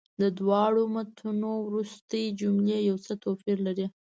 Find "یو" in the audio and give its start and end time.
2.89-2.97